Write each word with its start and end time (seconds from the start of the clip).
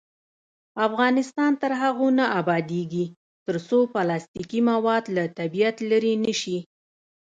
افغانستان 0.87 1.51
تر 1.61 1.71
هغو 1.81 2.07
نه 2.19 2.25
ابادیږي، 2.39 3.05
ترڅو 3.45 3.79
پلاستیکي 3.93 4.61
مواد 4.69 5.03
له 5.15 5.23
طبیعت 5.39 5.75
لرې 5.89 6.13
نشي. 6.25 6.57